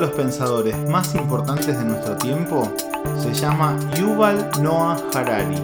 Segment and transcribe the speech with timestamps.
[0.00, 2.72] los pensadores más importantes de nuestro tiempo
[3.22, 5.56] se llama Yuval Noah Harari.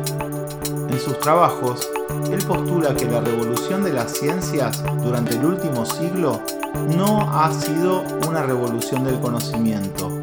[0.91, 1.89] En sus trabajos,
[2.31, 6.43] él postula que la revolución de las ciencias durante el último siglo
[6.95, 10.23] no ha sido una revolución del conocimiento.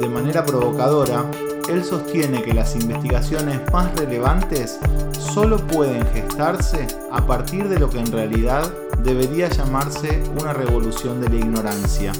[0.00, 1.24] De manera provocadora,
[1.68, 4.78] él sostiene que las investigaciones más relevantes
[5.18, 8.70] solo pueden gestarse a partir de lo que en realidad
[9.02, 12.12] debería llamarse una revolución de la ignorancia.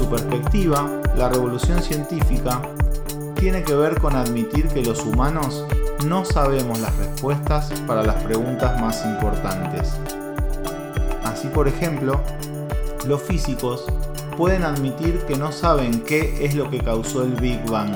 [0.00, 2.62] Su perspectiva, la revolución científica
[3.34, 5.66] tiene que ver con admitir que los humanos
[6.06, 9.92] no sabemos las respuestas para las preguntas más importantes.
[11.22, 12.18] Así por ejemplo,
[13.06, 13.84] los físicos
[14.38, 17.92] pueden admitir que no saben qué es lo que causó el Big Bang.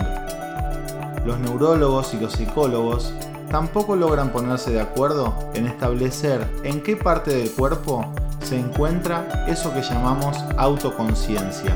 [1.24, 3.14] Los neurólogos y los psicólogos
[3.50, 8.12] tampoco logran ponerse de acuerdo en establecer en qué parte del cuerpo
[8.44, 11.74] se encuentra eso que llamamos autoconciencia.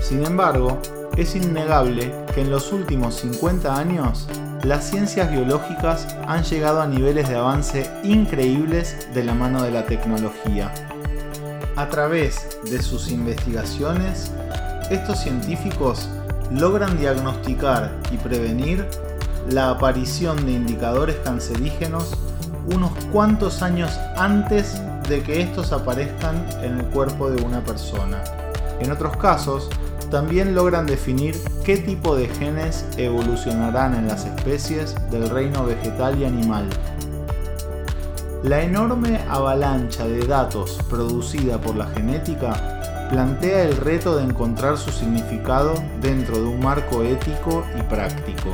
[0.00, 0.78] Sin embargo,
[1.16, 4.28] es innegable que en los últimos 50 años
[4.64, 9.84] las ciencias biológicas han llegado a niveles de avance increíbles de la mano de la
[9.86, 10.72] tecnología.
[11.76, 14.32] A través de sus investigaciones,
[14.90, 16.08] estos científicos
[16.50, 18.84] logran diagnosticar y prevenir
[19.50, 22.16] la aparición de indicadores cancerígenos
[22.74, 28.22] unos cuantos años antes de que estos aparezcan en el cuerpo de una persona.
[28.80, 29.68] En otros casos,
[30.10, 36.24] también logran definir qué tipo de genes evolucionarán en las especies del reino vegetal y
[36.24, 36.68] animal.
[38.42, 44.90] La enorme avalancha de datos producida por la genética plantea el reto de encontrar su
[44.90, 48.50] significado dentro de un marco ético y práctico.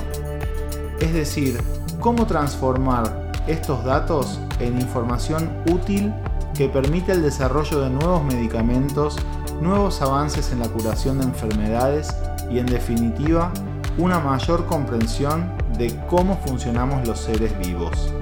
[1.00, 1.60] Es decir,
[2.00, 6.12] cómo transformar estos datos en información útil
[6.54, 9.16] que permite el desarrollo de nuevos medicamentos
[9.60, 12.14] nuevos avances en la curación de enfermedades
[12.50, 13.52] y en definitiva
[13.98, 18.12] una mayor comprensión de cómo funcionamos los seres vivos.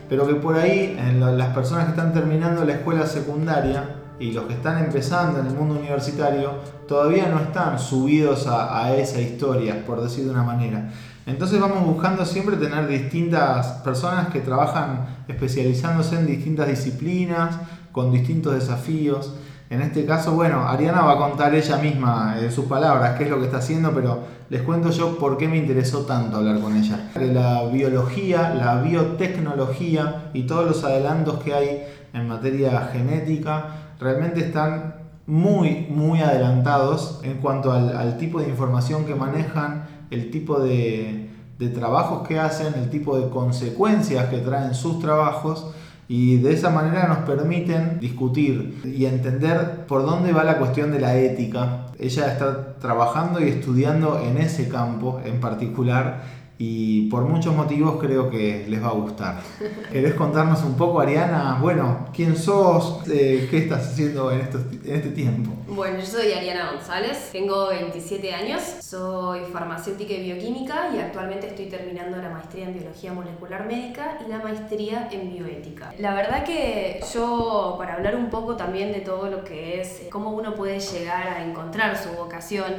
[0.09, 4.45] pero que por ahí, en las personas que están terminando la escuela secundaria, y los
[4.45, 6.53] que están empezando en el mundo universitario
[6.89, 10.91] todavía no están subidos a, esa historia, por decir de una manera.
[11.27, 17.57] Entonces vamos buscando siempre tener distintas personas que trabajan especializándose en distintas disciplinas,
[17.93, 19.35] con distintos desafíos.
[19.71, 23.31] En este caso, bueno, Ariana va a contar ella misma en sus palabras qué es
[23.31, 26.75] lo que está haciendo, pero les cuento yo por qué me interesó tanto hablar con
[26.75, 27.11] ella.
[27.17, 31.83] La biología, la biotecnología y todos los adelantos que hay
[32.15, 34.95] en materia genética realmente están
[35.27, 41.69] muy, muy adelantados en cuanto al, tipo de información que manejan, el tipo de, de
[41.69, 45.75] trabajos que hacen, el tipo de consecuencias que traen sus trabajos
[46.09, 51.01] y de esa manera nos permiten discutir y entender por dónde va la cuestión de
[51.01, 51.89] la ética.
[51.99, 58.29] Ella está trabajando y estudiando en ese campo en particular y por muchos motivos creo
[58.29, 59.41] que les va a gustar.
[59.93, 61.59] ¿Querés contarnos un poco, Ariana?
[61.63, 63.09] Bueno, ¿quién sos?
[63.09, 65.53] Eh, ¿Qué estás haciendo en, en este tiempo?
[65.69, 71.67] Bueno, yo soy Ariana González, tengo 27 años, soy farmacéutica y bioquímica y actualmente estoy
[71.67, 75.93] terminando la maestría en biología molecular médica y la maestría en bioética.
[75.99, 80.31] La verdad que yo, para hablar un poco también de todo lo que es cómo
[80.31, 82.73] uno puede llegar a encontrar su vocación,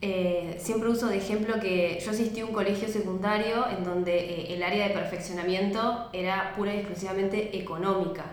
[0.00, 4.54] eh, siempre uso de ejemplo que yo asistí a un colegio secundario en donde eh,
[4.54, 8.24] el área de perfeccionamiento era pura y exclusivamente económica.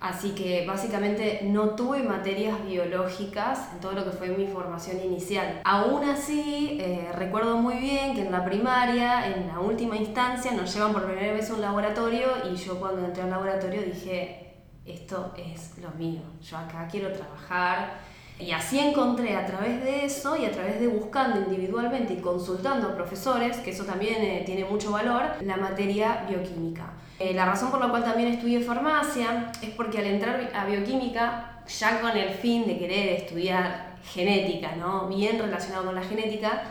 [0.00, 5.60] Así que básicamente no tuve materias biológicas en todo lo que fue mi formación inicial.
[5.64, 10.74] Aún así, eh, recuerdo muy bien que en la primaria, en la última instancia, nos
[10.74, 14.54] llevan por primera vez a un laboratorio y yo cuando entré al laboratorio dije,
[14.84, 20.36] esto es lo mío, yo acá quiero trabajar y así encontré a través de eso
[20.36, 24.64] y a través de buscando individualmente y consultando a profesores, que eso también eh, tiene
[24.64, 26.92] mucho valor, la materia bioquímica.
[27.18, 31.62] Eh, la razón por la cual también estudié farmacia es porque al entrar a bioquímica,
[31.66, 35.08] ya con el fin de querer estudiar genética, ¿no?
[35.08, 36.64] bien relacionado con la genética,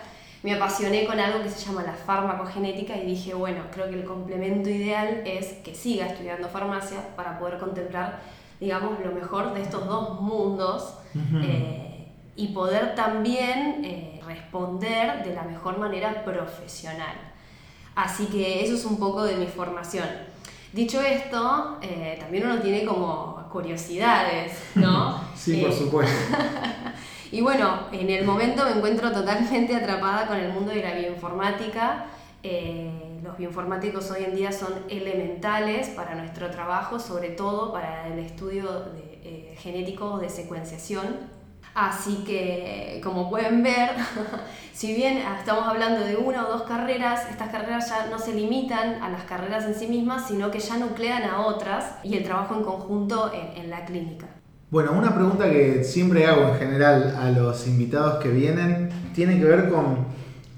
[0.43, 4.05] me apasioné con algo que se llama la farmacogenética y dije, bueno, creo que el
[4.05, 8.19] complemento ideal es que siga estudiando farmacia para poder contemplar
[8.59, 10.95] digamos, lo mejor de estos dos mundos
[11.41, 17.15] eh, y poder también eh, responder de la mejor manera profesional.
[17.95, 20.07] Así que eso es un poco de mi formación.
[20.73, 25.21] Dicho esto, eh, también uno tiene como curiosidades, ¿no?
[25.35, 26.35] sí, por supuesto.
[27.31, 32.07] y bueno, en el momento me encuentro totalmente atrapada con el mundo de la bioinformática.
[32.43, 38.19] Eh, los bioinformáticos hoy en día son elementales para nuestro trabajo, sobre todo para el
[38.19, 38.69] estudio
[39.23, 41.35] eh, genético de secuenciación.
[41.73, 43.89] Así que, como pueden ver,
[44.73, 49.01] si bien estamos hablando de una o dos carreras, estas carreras ya no se limitan
[49.01, 52.55] a las carreras en sí mismas, sino que ya nuclean a otras y el trabajo
[52.55, 54.27] en conjunto en, en la clínica.
[54.69, 59.45] Bueno, una pregunta que siempre hago en general a los invitados que vienen tiene que
[59.45, 60.05] ver con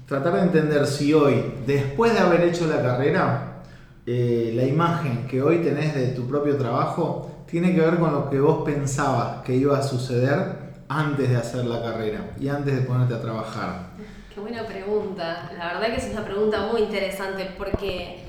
[0.08, 3.60] tratar de entender si hoy, después de haber hecho la carrera,
[4.06, 8.30] eh, la imagen que hoy tenés de tu propio trabajo tiene que ver con lo
[8.30, 12.80] que vos pensabas que iba a suceder antes de hacer la carrera y antes de
[12.82, 13.90] ponerte a trabajar.
[14.34, 15.50] Qué buena pregunta.
[15.58, 18.20] La verdad que es una pregunta muy interesante porque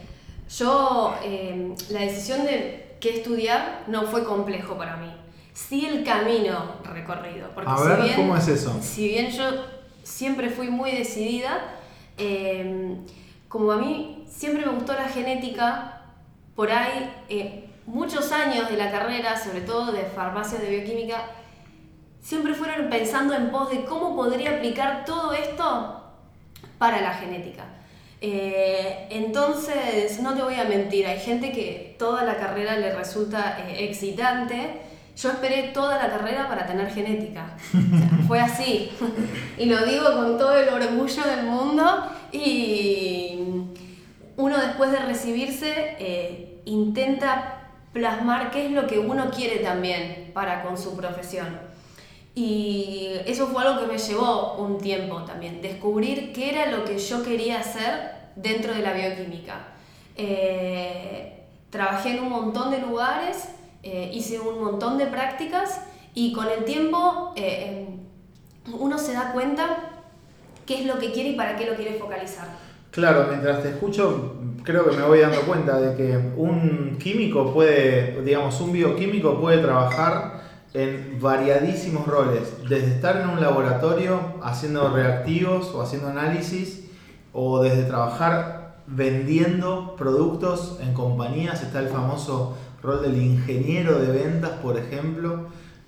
[0.50, 5.14] yo eh, la decisión de qué estudiar no fue complejo para mí.
[5.54, 7.50] Sí el camino recorrido.
[7.56, 8.78] Porque a ver, ¿cómo es eso?
[8.82, 9.79] Si bien yo
[10.10, 11.76] siempre fui muy decidida.
[12.18, 13.06] Em,
[13.48, 16.02] como a mí siempre me gustó la genética,
[16.56, 21.26] por ahí eh, muchos años de la carrera, sobre todo de farmacia de bioquímica,
[22.22, 26.04] siempre fueron pensando en pos de cómo podría aplicar todo esto
[26.78, 27.66] para la genética.
[28.22, 33.66] Eh, entonces, no te voy a mentir, hay gente que toda la carrera le resulta
[33.66, 34.82] eh, excitante,
[35.22, 37.58] yo esperé toda la carrera para tener genética.
[38.28, 38.92] fue así.
[39.58, 41.84] y lo digo con todo el orgullo del mundo.
[42.32, 43.40] Y
[44.38, 50.64] uno después de recibirse eh, intenta plasmar qué es lo que uno quiere también para
[50.64, 51.60] con su profesión.
[52.34, 56.98] Y eso fue algo que me llevó un tiempo también, descubrir qué era lo que
[56.98, 59.56] yo quería hacer dentro de la bioquímica.
[60.16, 63.50] Eh, trabajé en un montón de lugares
[63.92, 65.82] eh, hice un montón de prácticas
[66.14, 67.88] y con el tiempo eh,
[68.78, 69.90] uno se da cuenta
[70.68, 72.48] qué es lo que quiere y para qué lo quiere focalizar.
[72.92, 78.22] Claro, mientras te escucho, creo que me voy dando cuenta de que un químico puede,
[78.22, 80.44] digamos, un bioquímico puede trabajar
[80.76, 86.86] en variadísimos roles, desde estar en un laboratorio haciendo reactivos o haciendo análisis,
[87.34, 94.52] o desde trabajar vendiendo productos en compañías, está el famoso rol del ingeniero de ventas,
[94.62, 95.48] por ejemplo.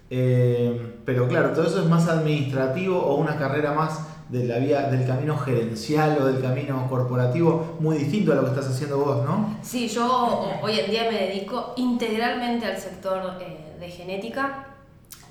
[0.09, 4.83] Eh, pero claro, todo eso es más administrativo o una carrera más de la vía
[4.83, 9.25] del camino gerencial o del camino corporativo, muy distinto a lo que estás haciendo vos,
[9.25, 9.57] ¿no?
[9.61, 14.67] Sí, yo hoy en día me dedico integralmente al sector eh, de genética.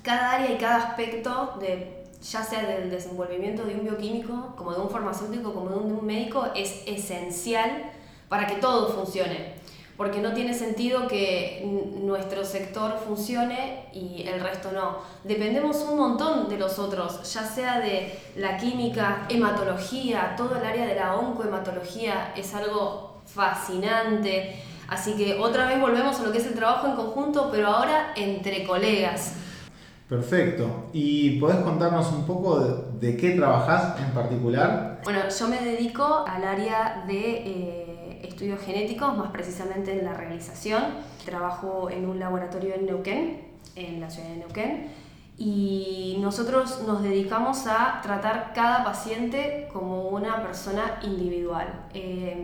[0.03, 4.79] Cada área y cada aspecto de ya sea del desenvolvimiento de un bioquímico, como de
[4.79, 7.91] un farmacéutico, como de un médico, es esencial
[8.29, 9.55] para que todo funcione
[10.01, 11.63] porque no tiene sentido que
[12.01, 14.97] nuestro sector funcione y el resto no.
[15.23, 20.87] Dependemos un montón de los otros, ya sea de la química, hematología, todo el área
[20.87, 24.55] de la oncohematología es algo fascinante.
[24.87, 28.13] Así que otra vez volvemos a lo que es el trabajo en conjunto, pero ahora
[28.15, 29.35] entre colegas.
[30.09, 30.87] Perfecto.
[30.93, 34.90] ¿Y podés contarnos un poco de, de qué trabajás en particular?
[35.03, 40.83] Bueno, yo me dedico al área de eh, estudios genéticos, más precisamente en la realización.
[41.25, 43.41] Trabajo en un laboratorio en Neuquén,
[43.75, 44.91] en la ciudad de Neuquén,
[45.39, 51.87] y nosotros nos dedicamos a tratar cada paciente como una persona individual.
[51.95, 52.37] Eh,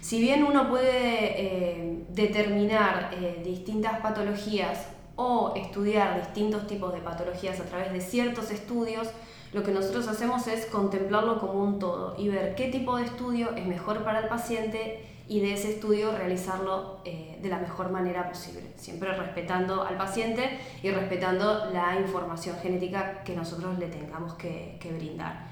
[0.00, 3.10] si bien uno puede eh, determinar
[3.42, 9.08] distintas patologías o estudiar distintos tipos de patologías a través de ciertos estudios,
[9.52, 13.50] lo que nosotros hacemos es contemplarlo como un todo y ver qué tipo de estudio
[13.56, 18.28] es mejor para el paciente y de ese estudio realizarlo eh, de la mejor manera
[18.28, 24.78] posible, siempre respetando al paciente y respetando la información genética que nosotros le tengamos que,
[24.96, 25.46] brindar.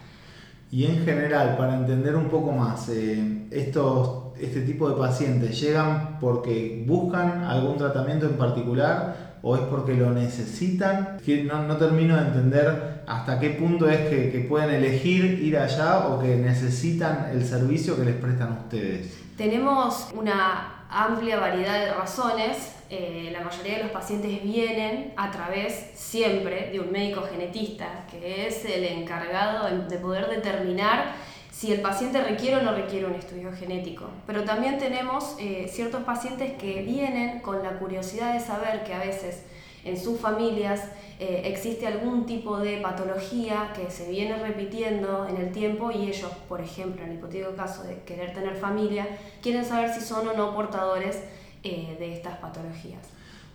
[0.70, 6.18] Y en general, para entender un poco más, eh, estos, este tipo de pacientes llegan
[6.20, 11.18] porque buscan algún tratamiento en particular o es porque lo necesitan?
[11.44, 16.08] No, no, termino de entender hasta qué punto es que, que, pueden elegir ir allá
[16.08, 19.18] o que necesitan el servicio que les prestan ustedes.
[19.36, 22.74] Tenemos una amplia variedad de razones.
[22.90, 28.46] Eh, la mayoría de los pacientes vienen a través siempre de un médico genetista, que
[28.46, 31.14] es el encargado de poder determinar
[31.58, 34.04] si el paciente requiere o no requiere un estudio genético.
[34.28, 39.00] Pero también tenemos eh, ciertos pacientes que vienen con la curiosidad de saber que a
[39.00, 39.42] veces
[39.84, 40.84] en sus familias
[41.18, 46.30] eh, existe algún tipo de patología que se viene repitiendo en el tiempo y ellos,
[46.48, 49.08] por ejemplo, en el hipotético caso de querer tener familia,
[49.42, 51.24] quieren saber si son o no portadores
[51.64, 53.02] eh, de estas patologías.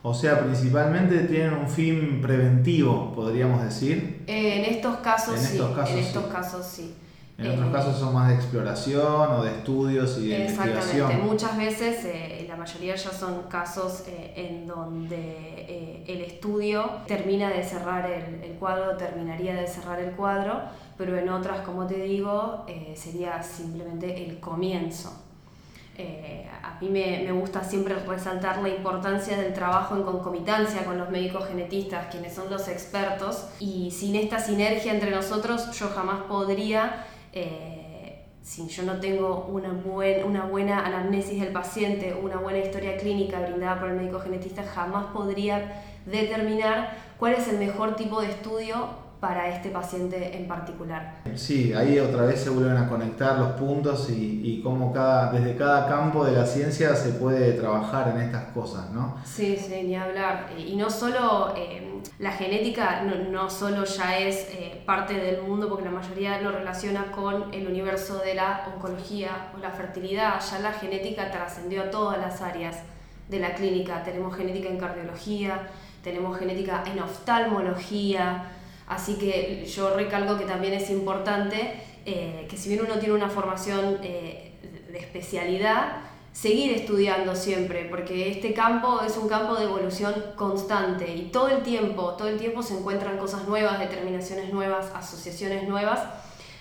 [0.02, 4.26] O sea, principalmente tienen un fin preventivo, podríamos decir.
[4.28, 5.58] en estos casos sí.
[5.58, 6.96] en estos casos sí.
[7.38, 11.18] En otros casos son más de exploración o de estudios y de Exactamente.
[11.18, 17.50] Muchas veces, eh, la mayoría ya son casos eh, en donde eh, el estudio termina
[17.50, 20.62] de cerrar el, el, cuadro, terminaría de cerrar el cuadro,
[20.96, 25.12] pero en otras, como te digo, sería simplemente el comienzo.
[25.98, 31.10] a mí me, me, gusta siempre resaltar la importancia del trabajo en concomitancia con los
[31.10, 37.08] médicos genetistas, quienes son los expertos, y sin esta sinergia entre nosotros yo jamás podría
[37.34, 39.72] eh, si yo no tengo una,
[40.26, 45.06] una buena anamnesis del paciente, una buena historia clínica brindada por el médico genetista, jamás
[45.08, 51.22] podría determinar cuál es el mejor tipo de estudio para este paciente en particular.
[51.34, 55.56] Sí, ahí otra vez se vuelven a conectar los puntos y, y cómo cada, desde
[55.56, 59.16] cada campo de la ciencia se puede trabajar en estas cosas, ¿no?
[59.24, 60.50] Sí, sí, ni hablar.
[60.58, 65.70] Y no solo eh, la genética, no, no, solo ya es eh, parte del mundo,
[65.70, 70.60] porque la mayoría lo relaciona con el universo de la oncología o la fertilidad, ya
[70.60, 72.80] la genética trascendió a todas las áreas
[73.30, 74.04] de la clínica.
[74.04, 75.62] Tenemos genética en cardiología,
[76.04, 78.50] tenemos genética en oftalmología,
[78.94, 83.28] Así que yo recalco que también es importante eh, que si bien uno tiene una
[83.28, 84.54] formación eh,
[84.92, 85.98] de especialidad,
[86.32, 91.64] seguir estudiando siempre, porque este campo es un campo de evolución constante y todo el
[91.64, 96.00] tiempo, todo el tiempo se encuentran cosas nuevas, determinaciones nuevas, asociaciones nuevas.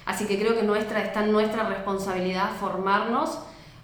[0.07, 3.41] Así que creo que nuestra, está en nuestra responsabilidad formarnos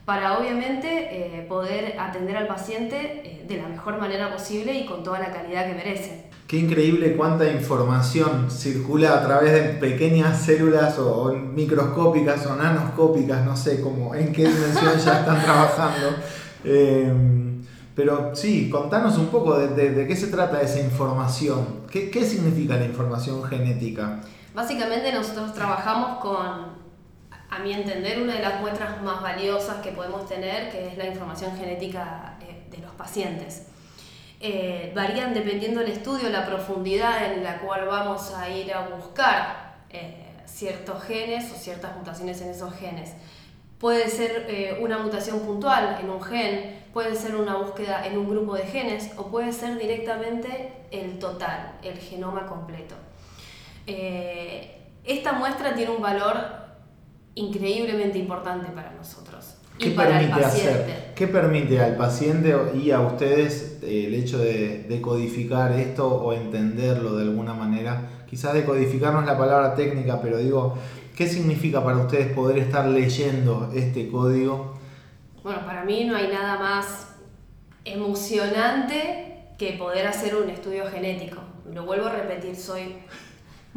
[0.07, 5.19] para obviamente eh, poder atender al paciente de la mejor manera posible y con toda
[5.19, 6.27] la calidad que merece.
[6.49, 13.55] Qué increíble cuánta información circula a través de pequeñas células o, microscópicas o nanoscópicas, no
[13.55, 16.09] sé cómo, en qué dimensión ya están trabajando.
[16.64, 17.09] Eh,
[17.95, 21.83] pero sí, contanos un poco de, qué se trata esa información.
[21.88, 24.21] ¿Qué, ¿Qué significa la información genética?
[24.52, 26.35] Básicamente nosotros trabajamos con,
[27.49, 31.07] a mi entender, una de las muestras más valiosas que podemos tener, que es la
[31.07, 33.67] información genética eh, de los pacientes.
[34.40, 39.78] Eh, varían dependiendo del estudio, la profundidad en la cual vamos a ir a buscar
[39.90, 43.14] eh, ciertos genes o ciertas mutaciones en esos genes.
[43.78, 48.28] Puede ser eh, una mutación puntual en un gen, puede ser una búsqueda en un
[48.28, 52.95] grupo de genes o puede ser directamente el total, el genoma completo.
[55.04, 56.37] esta muestra tiene un valor
[57.35, 59.54] increíblemente importante para nosotros.
[59.78, 61.08] ¿Qué permite hacer?
[61.19, 67.17] ¿Qué permite al paciente y a ustedes eh, el hecho de, decodificar esto o entenderlo
[67.17, 68.09] de alguna manera?
[68.31, 70.79] Quizás decodificar no es la palabra técnica, pero digo,
[71.17, 74.79] ¿qué significa para ustedes poder estar leyendo este código?
[75.43, 77.17] Bueno, para mí no hay nada más
[77.85, 81.41] emocionante que poder hacer un estudio genético.
[81.75, 82.95] Lo vuelvo a repetir, soy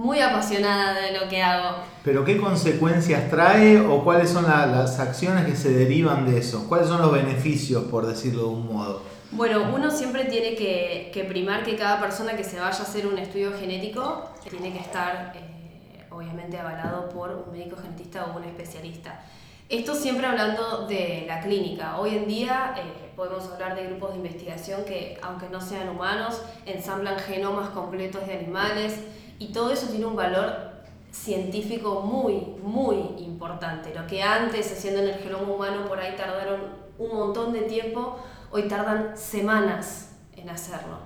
[0.02, 1.78] muy apasionada de lo que hago.
[2.04, 6.68] Pero ¿qué consecuencias trae o cuáles son las acciones que se derivan de eso?
[6.68, 9.04] ¿Cuáles son los beneficios, por decirlo de un modo?
[9.32, 13.18] Bueno, uno siempre tiene que, primar que cada persona que se vaya a hacer un
[13.20, 19.24] estudio genético tiene que estar eh, obviamente avalado por un médico genetista o un especialista.
[19.70, 21.98] Esto siempre hablando de la clínica.
[21.98, 26.42] Hoy en día eh, podemos hablar de grupos de investigación que, aunque no sean humanos,
[26.66, 28.96] ensamblan genomas completos de animales
[29.42, 30.70] y todo eso tiene un valor
[31.12, 33.92] científico muy, muy importante.
[33.92, 36.62] Lo que antes, haciendo en el genoma humano, por ahí tardaron
[37.00, 38.20] un montón de tiempo,
[38.52, 40.98] hoy tardan semanas en hacerlo.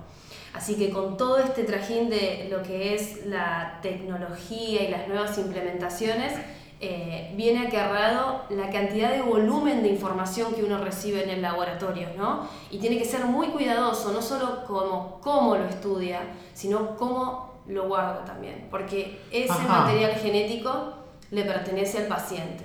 [0.52, 5.38] Así que con todo este trajín de lo que es la tecnología y las nuevas
[5.38, 6.34] implementaciones,
[6.78, 12.08] eh, viene acarreado la cantidad de volumen de información que uno recibe en el laboratorio,
[12.18, 12.46] ¿no?
[12.70, 16.20] Y tiene que ser muy cuidadoso, no solo como cómo lo estudia,
[16.52, 20.94] sino cómo lo guarda también, porque ese material genético
[21.30, 22.64] le pertenece al paciente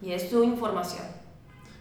[0.00, 1.04] y es su información.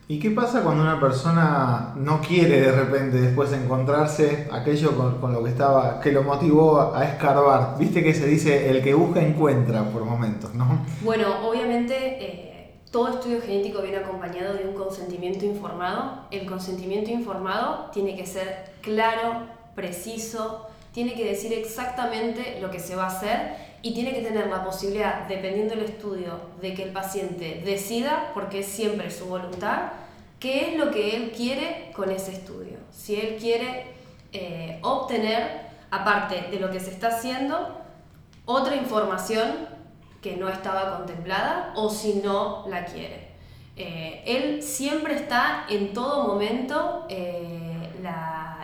[0.08, 5.42] ¿Y qué pasa cuando una persona no quiere de repente después encontrarse aquello con, lo
[5.42, 7.78] que estaba, que lo motivó a escarbar?
[7.78, 10.86] Viste que se dice el que busca encuentra por momentos, ¿no?
[11.02, 16.26] Bueno, obviamente eh, todo estudio genético viene acompañado de un consentimiento informado.
[16.30, 22.96] El consentimiento informado tiene que ser claro, preciso, tiene que decir exactamente lo que se
[22.96, 26.92] va a hacer y tiene que tener la posibilidad, dependiendo del estudio, de que el
[26.92, 29.94] paciente decida, porque es siempre su voluntad,
[30.40, 32.78] qué es lo que él quiere con ese estudio.
[32.92, 33.86] Si él quiere
[34.34, 37.82] eh, obtener, aparte de lo que se está haciendo,
[38.46, 39.68] otra información
[40.22, 43.32] que no estaba contemplada o si no la quiere.
[43.76, 47.71] Eh, él siempre está en todo momento eh,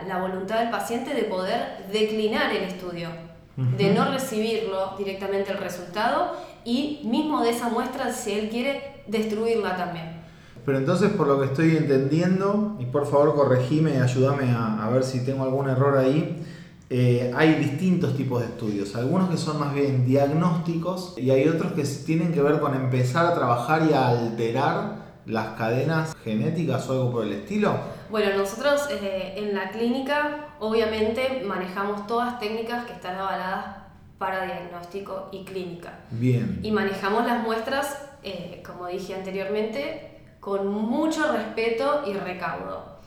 [0.01, 3.10] la la, voluntad del paciente de poder declinar el estudio,
[3.56, 9.75] de no recibirlo directamente el resultado y mismo de esa muestra si él quiere destruirla
[9.75, 10.18] también.
[10.66, 15.04] Pero entonces por lo que estoy entendiendo, y por favor corregime y ayúdame a, ver
[15.04, 16.44] si tengo algún error ahí,
[16.89, 21.72] eh, hay distintos tipos de estudios, algunos que son más bien diagnósticos y hay otros
[21.74, 26.94] que tienen que ver con empezar a trabajar y a alterar las cadenas genéticas o
[26.94, 27.97] algo por el estilo.
[28.10, 33.78] Bueno, nosotros eh, en la clínica obviamente manejamos todas técnicas que están avaladas
[34.18, 36.00] para diagnóstico y clínica.
[36.12, 36.60] Bien.
[36.64, 42.98] Y manejamos las muestras, eh, como dije anteriormente, con mucho respeto y recaudo.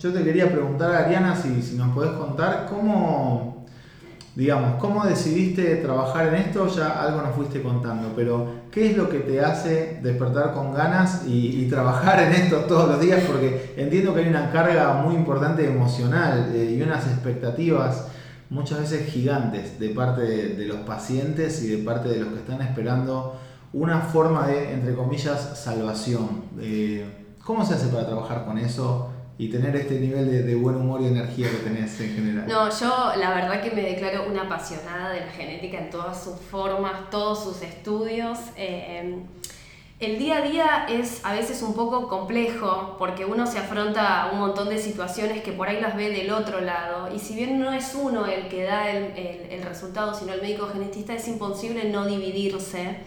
[0.00, 3.57] Yo te quería preguntar, Ariana, si, si nos podés contar cómo,
[4.38, 6.68] digamos, ¿cómo decidiste trabajar en esto?
[6.68, 11.24] Ya algo nos fuiste contando, pero ¿qué es lo que te hace despertar con ganas
[11.26, 13.24] y, trabajar en esto todos los días?
[13.26, 18.06] Porque entiendo que hay una carga muy importante emocional eh, y unas expectativas
[18.48, 22.62] muchas veces gigantes de parte de, los pacientes y de parte de los que están
[22.62, 23.40] esperando
[23.72, 26.44] una forma de, entre comillas, salvación.
[26.60, 29.10] Eh, ¿Cómo se hace para trabajar con eso?
[29.38, 32.46] Y tener este nivel de, buen humor y energía que tenés en general?
[32.48, 36.34] No, yo la verdad que me declaro una apasionada de la genética en todas sus
[36.40, 38.38] formas, todos sus estudios.
[38.56, 39.16] Eh,
[40.00, 44.32] el día a día es a veces un poco complejo porque uno se afronta a
[44.32, 47.58] un montón de situaciones que por ahí las ve del otro lado y si bien
[47.60, 49.12] no es uno el que da el,
[49.50, 52.98] el resultado, sino el médico genetista, es imposible no dividirse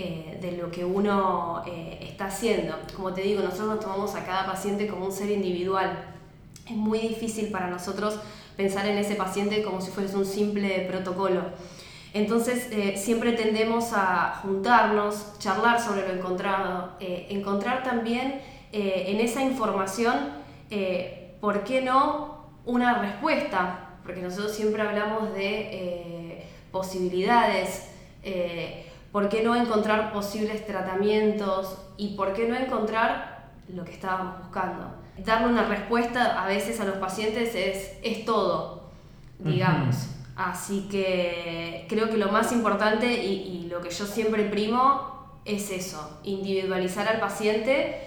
[0.00, 2.78] eh, de lo que uno eh, está haciendo.
[2.94, 6.14] Como te digo, nosotros nos tomamos a cada paciente como un ser individual.
[6.64, 8.16] Es muy difícil para nosotros
[8.56, 11.40] pensar en ese paciente como si fuese un simple protocolo.
[12.14, 20.14] Entonces eh, siempre tendemos a juntarnos, charlar sobre lo encontrado, encontrar también en esa información,
[21.40, 23.96] ¿por qué no una respuesta?
[24.04, 27.88] Porque nosotros siempre hablamos de posibilidades.
[29.18, 34.94] ¿Por qué no encontrar posibles tratamientos y por qué no encontrar lo que estábamos buscando?
[35.16, 38.84] Darle una respuesta a veces a los pacientes es, es todo,
[39.40, 40.10] digamos.
[40.36, 46.20] Así que creo que lo más importante y, lo que yo siempre primo es eso,
[46.22, 48.00] individualizar al paciente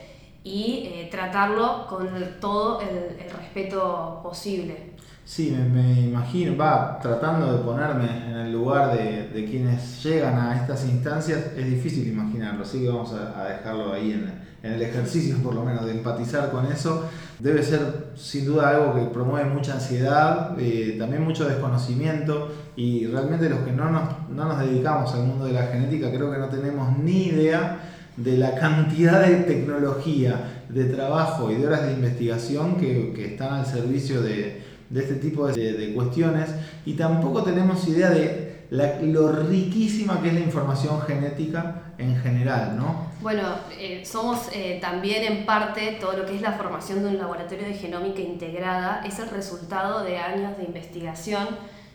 [0.45, 2.07] y eh, tratarlo con
[2.39, 4.93] todo el respeto posible.
[5.23, 10.83] Sí, me, imagino, va tratando de ponerme en el lugar de, quienes llegan a estas
[10.85, 15.63] instancias, es difícil imaginarlo, así que vamos a, dejarlo ahí en, el ejercicio por lo
[15.63, 17.09] menos de empatizar con eso.
[17.39, 23.49] Debe ser sin duda algo que promueve mucha ansiedad, eh, también mucho desconocimiento y realmente
[23.49, 26.49] los que no nos, no nos dedicamos al mundo de la genética creo que no
[26.49, 27.79] tenemos ni idea
[28.17, 33.53] de la cantidad de tecnología, de trabajo y de horas de investigación que, que están
[33.53, 36.49] al servicio de de este tipo de, cuestiones
[36.85, 43.07] y tampoco tenemos idea de lo riquísima que es la información genética en general, ¿no?
[43.21, 43.43] Bueno,
[43.77, 47.65] eh, somos eh, también en parte todo lo que es la formación de un laboratorio
[47.65, 51.47] de genómica integrada, es el resultado de años de investigación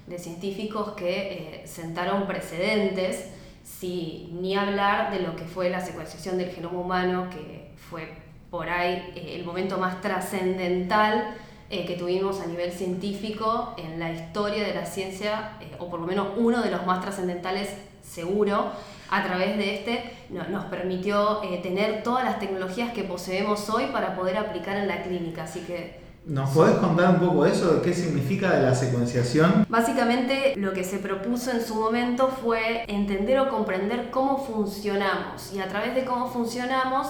[0.07, 3.27] de científicos que eh, sentaron precedentes
[3.67, 8.09] Sí, ni hablar de lo que fue la secuenciación del genoma humano, que fue
[8.49, 11.35] por ahí eh, el momento más trascendental
[11.71, 16.01] eh, que tuvimos a nivel científico en la historia de la ciencia, eh, o por
[16.01, 17.69] lo menos uno de los más trascendentales
[18.03, 18.71] seguro,
[19.11, 24.37] a través de este nos permitió tener todas las tecnologías que poseemos hoy para poder
[24.37, 25.45] aplicar en la clínica.
[25.45, 27.77] Así que ¿Nos podés contar un poco eso?
[27.77, 29.65] de ¿Qué significa de la secuenciación?
[29.69, 35.61] Básicamente lo que se propuso en su momento fue entender o comprender cómo funcionamos y
[35.61, 37.07] a través de cómo funcionamos,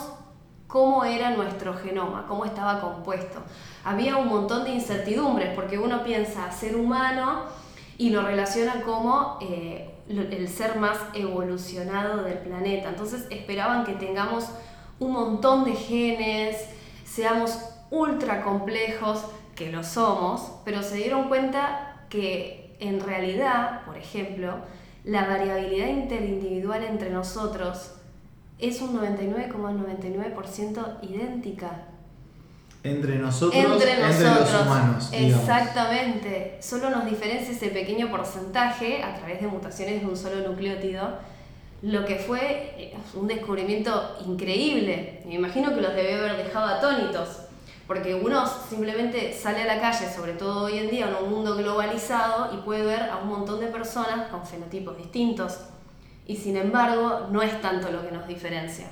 [0.77, 3.41] cómo era nuestro genoma, cómo estaba compuesto.
[3.83, 7.45] Había un montón de incertidumbres porque uno piensa ser humano
[7.97, 12.91] y lo relaciona como eh, el ser más evolucionado del planeta.
[12.91, 14.51] Entonces esperaban que tengamos
[14.99, 16.59] un montón de genes,
[17.07, 17.59] seamos
[17.91, 24.57] ultra complejos, que lo somos, pero se dieron cuenta que en realidad, por ejemplo,
[25.05, 27.96] la variabilidad interindividual entre nosotros
[28.59, 31.89] es un 99,99% idéntica.
[32.83, 35.11] Entre nosotros, entre, nosotros, los humanos.
[35.13, 36.57] Exactamente.
[36.61, 41.19] Solo nos diferencia ese pequeño porcentaje a través de mutaciones de un solo nucleótido,
[41.83, 45.21] lo que fue eh, un descubrimiento increíble.
[45.27, 47.41] Me imagino que los debe haber dejado atónitos.
[47.89, 51.57] Porque uno simplemente sale a la calle, sobre todo hoy en día en un mundo
[51.57, 55.59] globalizado, y puede ver a un montón de personas con fenotipos distintos.
[56.27, 58.87] Y sin embargo, no es tanto lo que nos diferencia.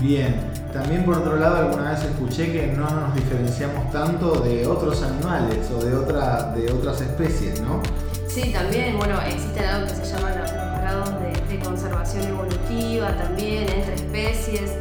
[0.00, 0.34] Bien,
[0.72, 5.70] también por otro lado alguna vez escuché que no nos diferenciamos tanto de otros animales
[5.70, 7.80] o de, otra, de otras especies, ¿no?
[8.26, 13.94] Sí, también, bueno, existen algo que se llama los, grados de, conservación evolutiva también entre
[13.94, 14.78] especies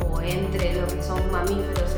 [0.00, 1.88] o, o entre lo que son mamíferos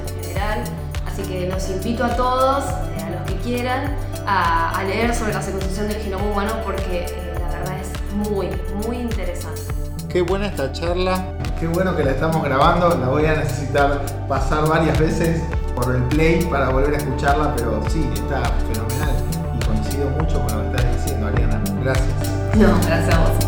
[1.06, 3.96] Así que los invito a todos, eh, a los que quieran,
[4.26, 7.06] a, leer sobre la secuenciación del genoma humano porque
[8.12, 8.48] muy,
[8.86, 9.60] muy interesante.
[10.08, 14.68] Qué buena esta charla, qué bueno que la estamos grabando, la voy a necesitar pasar
[14.68, 15.40] varias veces
[15.74, 18.42] por el play para volver a escucharla, pero sí, está
[18.72, 19.14] fenomenal
[19.54, 21.60] y coincido mucho con lo que estás diciendo, Ariana.
[21.82, 22.08] Gracias.
[22.56, 23.39] No, gracias a vos.